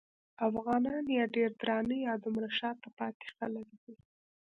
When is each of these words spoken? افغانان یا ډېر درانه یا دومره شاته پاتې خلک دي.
افغانان 0.49 1.03
یا 1.17 1.23
ډېر 1.35 1.49
درانه 1.61 1.95
یا 2.07 2.13
دومره 2.23 2.49
شاته 2.57 2.89
پاتې 2.97 3.25
خلک 3.37 3.67
دي. 3.81 3.95